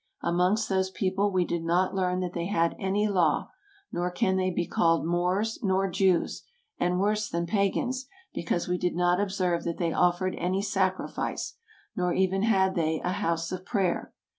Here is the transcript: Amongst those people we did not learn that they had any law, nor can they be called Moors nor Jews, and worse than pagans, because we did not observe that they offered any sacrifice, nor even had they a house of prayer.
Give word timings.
Amongst 0.31 0.67
those 0.67 0.89
people 0.89 1.29
we 1.31 1.45
did 1.45 1.63
not 1.63 1.93
learn 1.93 2.21
that 2.21 2.33
they 2.33 2.47
had 2.47 2.75
any 2.79 3.07
law, 3.07 3.49
nor 3.91 4.09
can 4.09 4.35
they 4.35 4.49
be 4.49 4.65
called 4.65 5.05
Moors 5.05 5.59
nor 5.61 5.87
Jews, 5.91 6.41
and 6.79 6.99
worse 6.99 7.29
than 7.29 7.45
pagans, 7.45 8.07
because 8.33 8.67
we 8.67 8.79
did 8.79 8.95
not 8.95 9.19
observe 9.19 9.63
that 9.65 9.77
they 9.77 9.93
offered 9.93 10.33
any 10.39 10.63
sacrifice, 10.63 11.53
nor 11.95 12.13
even 12.13 12.41
had 12.41 12.73
they 12.73 12.99
a 13.01 13.11
house 13.11 13.51
of 13.51 13.63
prayer. 13.63 14.11